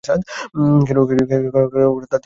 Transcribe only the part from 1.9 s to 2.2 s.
মন্দ!